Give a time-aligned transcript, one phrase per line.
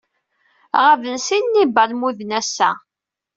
[0.83, 2.69] Ɣaben sin n yibalmuden ass-a.